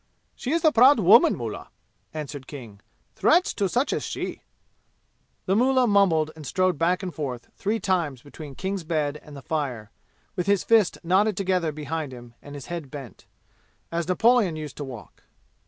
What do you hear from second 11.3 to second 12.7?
together behind him and his